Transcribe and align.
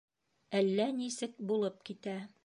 Әллә 0.59 0.87
нисек 1.01 1.35
булып 1.51 1.85
китә. 1.91 2.17